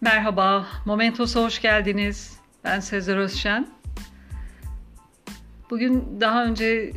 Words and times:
Merhaba, 0.00 0.66
Momentos'a 0.84 1.44
hoş 1.44 1.62
geldiniz. 1.62 2.40
Ben 2.64 2.80
Sezer 2.80 3.16
Özşen. 3.16 3.68
Bugün 5.70 6.20
daha 6.20 6.44
önce 6.44 6.92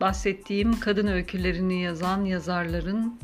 bahsettiğim 0.00 0.80
kadın 0.80 1.06
öykülerini 1.06 1.82
yazan 1.82 2.24
yazarların 2.24 3.20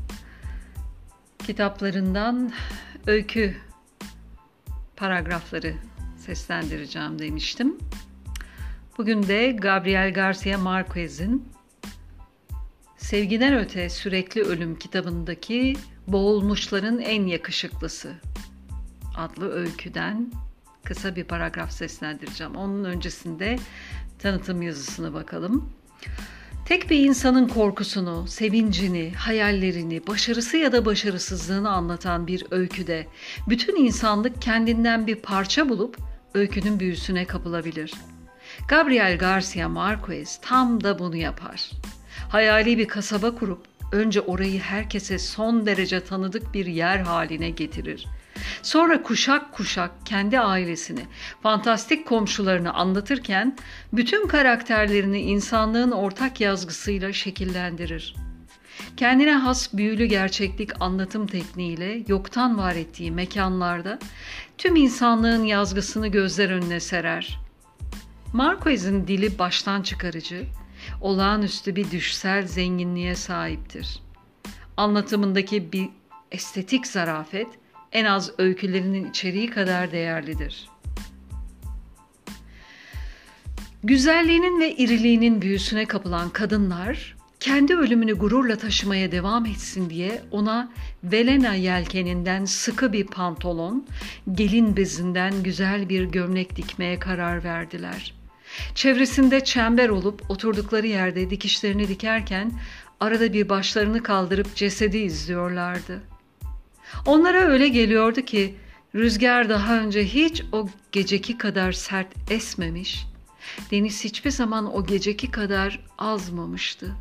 kitaplarından 1.47 2.53
öykü 3.07 3.57
paragrafları 4.97 5.75
seslendireceğim 6.17 7.19
demiştim. 7.19 7.79
Bugün 8.99 9.23
de 9.23 9.53
Gabriel 9.53 10.13
Garcia 10.13 10.59
Marquez'in 10.59 11.49
Sevgiden 12.97 13.55
Öte 13.55 13.89
Sürekli 13.89 14.43
Ölüm 14.43 14.79
kitabındaki 14.79 15.77
Boğulmuşların 16.09 16.99
En 16.99 17.27
Yakışıklısı 17.27 18.15
adlı 19.17 19.53
öyküden 19.53 20.33
kısa 20.85 21.17
bir 21.17 21.25
paragraf 21.25 21.73
seslendireceğim. 21.73 22.57
Onun 22.57 22.85
öncesinde 22.85 23.59
tanıtım 24.19 24.63
yazısına 24.63 25.15
bakalım. 25.15 25.73
Tek 26.65 26.91
bir 26.91 26.99
insanın 26.99 27.49
korkusunu, 27.49 28.27
sevincini, 28.29 29.13
hayallerini, 29.17 30.07
başarısı 30.07 30.57
ya 30.57 30.73
da 30.73 30.85
başarısızlığını 30.85 31.71
anlatan 31.71 32.27
bir 32.27 32.45
öyküde 32.51 33.07
bütün 33.49 33.77
insanlık 33.77 34.43
kendinden 34.43 35.07
bir 35.07 35.17
parça 35.17 35.69
bulup 35.69 35.97
öykünün 36.35 36.81
büyüsüne 36.81 37.25
kapılabilir. 37.25 37.93
Gabriel 38.69 39.19
Garcia 39.19 39.69
Marquez 39.69 40.41
tam 40.43 40.85
da 40.85 40.99
bunu 40.99 41.17
yapar. 41.17 41.71
Hayali 42.29 42.79
bir 42.79 42.89
kasaba 42.89 43.35
kurup 43.35 43.78
önce 43.93 44.21
orayı 44.21 44.61
herkese 44.61 45.19
son 45.19 45.67
derece 45.67 46.05
tanıdık 46.05 46.55
bir 46.55 46.67
yer 46.67 46.99
haline 46.99 47.51
getirir. 47.51 48.07
Sonra 48.63 49.03
kuşak 49.03 49.53
kuşak 49.53 49.91
kendi 50.05 50.41
ailesini, 50.41 51.01
fantastik 51.43 52.07
komşularını 52.07 52.75
anlatırken 52.75 53.57
bütün 53.93 54.27
karakterlerini 54.27 55.21
insanlığın 55.21 55.91
ortak 55.91 56.41
yazgısıyla 56.41 57.13
şekillendirir. 57.13 58.15
Kendine 58.97 59.35
has 59.35 59.75
büyülü 59.75 60.05
gerçeklik 60.05 60.83
anlatım 60.83 61.27
tekniğiyle 61.27 62.03
yoktan 62.09 62.59
var 62.59 62.75
ettiği 62.75 63.11
mekanlarda 63.11 63.99
tüm 64.59 64.77
insanlığın 64.77 65.45
yazgısını 65.45 66.09
gözler 66.09 66.51
önüne 66.51 66.81
serer. 66.81 67.39
Marquez'in 68.33 69.07
dili 69.07 69.39
baştan 69.39 69.83
çıkarıcı, 69.83 70.45
olağanüstü 71.01 71.77
bir 71.77 71.91
düşsel 71.91 72.47
zenginliğe 72.47 73.15
sahiptir. 73.15 74.03
Anlatımındaki 74.77 75.73
bir 75.73 75.89
estetik 76.33 76.87
zarafet 76.87 77.49
en 77.93 78.05
az 78.05 78.33
öykülerinin 78.39 79.11
içeriği 79.11 79.51
kadar 79.51 79.93
değerlidir. 79.93 80.69
Güzelliğinin 83.85 84.61
ve 84.61 84.77
iriliğinin 84.77 85.43
büyüsüne 85.43 85.87
kapılan 85.87 86.31
kadınlar 86.31 87.17
kendi 87.41 87.77
ölümünü 87.77 88.15
gururla 88.15 88.57
taşımaya 88.57 89.13
devam 89.13 89.47
etsin 89.47 89.91
diye 89.91 90.23
ona 90.31 90.73
Velena 91.05 91.55
yelkeninden 91.55 92.45
sıkı 92.45 92.93
bir 92.93 93.07
pantolon, 93.07 93.87
gelin 94.33 94.77
bezinden 94.77 95.43
güzel 95.43 95.89
bir 95.89 96.05
gömlek 96.05 96.57
dikmeye 96.57 96.99
karar 96.99 97.45
verdiler. 97.45 98.15
Çevresinde 98.75 99.45
çember 99.45 99.89
olup 99.89 100.31
oturdukları 100.31 100.87
yerde 100.87 101.31
dikişlerini 101.31 101.89
dikerken 101.89 102.53
arada 103.01 103.33
bir 103.33 103.49
başlarını 103.49 104.03
kaldırıp 104.03 104.57
cesedi 104.57 104.99
izliyorlardı. 104.99 106.03
Onlara 107.07 107.39
öyle 107.39 107.69
geliyordu 107.69 108.23
ki 108.23 108.55
rüzgar 108.95 109.49
daha 109.49 109.79
önce 109.79 110.05
hiç 110.05 110.43
o 110.53 110.69
geceki 110.93 111.39
kadar 111.39 111.73
sert 111.73 112.31
esmemiş, 112.31 113.07
deniz 113.71 114.05
hiçbir 114.05 114.31
zaman 114.31 114.75
o 114.77 114.87
geceki 114.87 115.31
kadar 115.31 115.81
azmamıştı. 115.99 116.95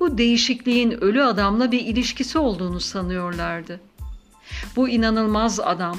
Bu 0.00 0.18
değişikliğin 0.18 0.90
ölü 0.90 1.22
adamla 1.22 1.72
bir 1.72 1.80
ilişkisi 1.80 2.38
olduğunu 2.38 2.80
sanıyorlardı. 2.80 3.80
Bu 4.76 4.88
inanılmaz 4.88 5.60
adam 5.60 5.98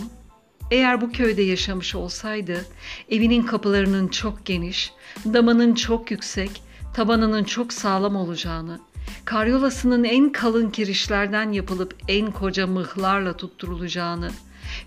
eğer 0.71 1.01
bu 1.01 1.11
köyde 1.11 1.41
yaşamış 1.41 1.95
olsaydı, 1.95 2.65
evinin 3.09 3.43
kapılarının 3.43 4.07
çok 4.07 4.45
geniş, 4.45 4.91
damının 5.25 5.75
çok 5.75 6.11
yüksek, 6.11 6.63
tabanının 6.93 7.43
çok 7.43 7.73
sağlam 7.73 8.15
olacağını, 8.15 8.79
karyolasının 9.25 10.03
en 10.03 10.31
kalın 10.31 10.69
kirişlerden 10.69 11.51
yapılıp 11.51 11.95
en 12.07 12.31
koca 12.31 12.67
mıhlarla 12.67 13.37
tutturulacağını 13.37 14.31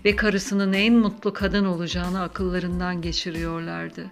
ve 0.05 0.15
karısının 0.15 0.73
en 0.73 0.93
mutlu 0.93 1.33
kadın 1.33 1.65
olacağını 1.65 2.21
akıllarından 2.21 3.01
geçiriyorlardı. 3.01 4.05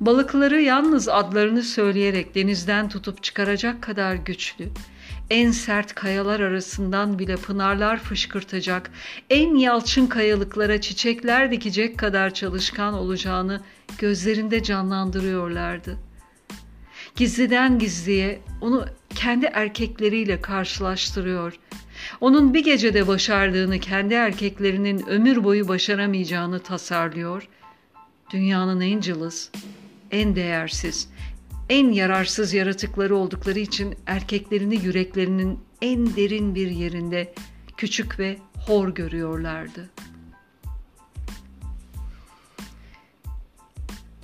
Balıkları 0.00 0.60
yalnız 0.60 1.08
adlarını 1.08 1.62
söyleyerek 1.62 2.34
denizden 2.34 2.88
tutup 2.88 3.22
çıkaracak 3.22 3.82
kadar 3.82 4.14
güçlü, 4.14 4.68
en 5.30 5.50
sert 5.50 5.94
kayalar 5.94 6.40
arasından 6.40 7.18
bile 7.18 7.36
pınarlar 7.36 7.98
fışkırtacak, 7.98 8.90
en 9.30 9.54
yalçın 9.54 10.06
kayalıklara 10.06 10.80
çiçekler 10.80 11.50
dikecek 11.50 11.98
kadar 11.98 12.34
çalışkan 12.34 12.94
olacağını 12.94 13.60
gözlerinde 13.98 14.62
canlandırıyorlardı. 14.62 15.98
Gizliden 17.16 17.78
gizliye 17.78 18.40
onu 18.60 18.86
kendi 19.14 19.46
erkekleriyle 19.46 20.40
karşılaştırıyor. 20.40 21.58
Onun 22.20 22.54
bir 22.54 22.64
gecede 22.64 23.06
başardığını 23.06 23.78
kendi 23.78 24.14
erkeklerinin 24.14 25.06
ömür 25.06 25.44
boyu 25.44 25.68
başaramayacağını 25.68 26.58
tasarlıyor. 26.58 27.48
Dünyanın 28.30 28.80
en 28.80 29.00
cılız, 29.00 29.50
en 30.10 30.36
değersiz, 30.36 31.08
en 31.68 31.92
yararsız 31.92 32.54
yaratıkları 32.54 33.16
oldukları 33.16 33.58
için 33.58 33.94
erkeklerini 34.06 34.84
yüreklerinin 34.84 35.60
en 35.82 36.16
derin 36.16 36.54
bir 36.54 36.70
yerinde 36.70 37.34
küçük 37.76 38.18
ve 38.18 38.38
hor 38.66 38.88
görüyorlardı. 38.88 39.90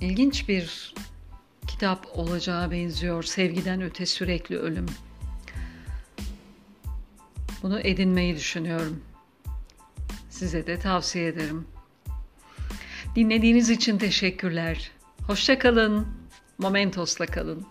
İlginç 0.01 0.49
bir 0.49 0.93
kitap 1.67 2.07
olacağı 2.13 2.71
benziyor. 2.71 3.23
Sevgiden 3.23 3.81
öte 3.81 4.05
sürekli 4.05 4.57
ölüm. 4.57 4.85
Bunu 7.63 7.79
edinmeyi 7.79 8.35
düşünüyorum. 8.35 9.01
Size 10.29 10.67
de 10.67 10.79
tavsiye 10.79 11.27
ederim. 11.27 11.67
Dinlediğiniz 13.15 13.69
için 13.69 13.97
teşekkürler. 13.97 14.91
Hoşçakalın. 15.27 16.20
Momentos'la 16.61 17.25
kalın. 17.25 17.65